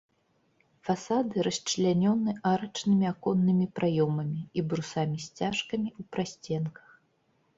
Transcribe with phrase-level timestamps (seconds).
[0.87, 6.87] Фасады расчлянёны арачнымі аконнымі праёмамі і брусамі-сцяжкамі ў прасценках.